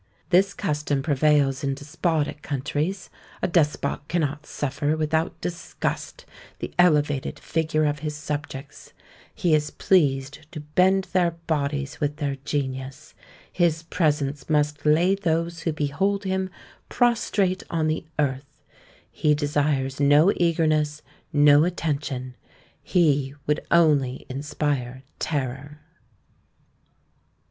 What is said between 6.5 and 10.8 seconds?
the elevated figure of his subjects; he is pleased to